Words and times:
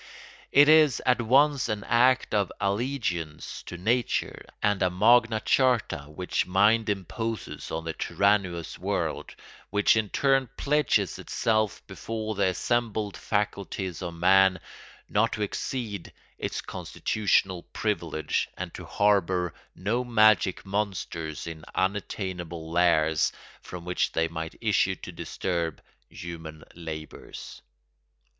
It 0.51 0.67
is 0.67 0.99
at 1.05 1.21
once 1.21 1.69
an 1.69 1.83
act 1.83 2.33
of 2.33 2.51
allegiance 2.59 3.61
to 3.67 3.77
nature 3.77 4.43
and 4.59 4.81
a 4.81 4.89
Magna 4.89 5.39
Charta 5.39 6.05
which 6.09 6.47
mind 6.47 6.89
imposes 6.89 7.69
on 7.69 7.83
the 7.83 7.93
tyrannous 7.93 8.79
world, 8.79 9.35
which 9.69 9.95
in 9.95 10.09
turn 10.09 10.49
pledges 10.57 11.19
itself 11.19 11.85
before 11.85 12.33
the 12.33 12.47
assembled 12.47 13.15
faculties 13.15 14.01
of 14.01 14.15
man 14.15 14.59
not 15.07 15.33
to 15.33 15.43
exceed 15.43 16.11
its 16.39 16.61
constitutional 16.61 17.61
privilege 17.71 18.49
and 18.57 18.73
to 18.73 18.85
harbour 18.85 19.53
no 19.75 20.03
magic 20.03 20.65
monsters 20.65 21.45
in 21.45 21.63
unattainable 21.75 22.71
lairs 22.71 23.31
from 23.61 23.85
which 23.85 24.13
they 24.13 24.27
might 24.27 24.55
issue 24.61 24.95
to 24.95 25.11
disturb 25.11 25.79
human 26.09 26.63
labours. 26.73 27.61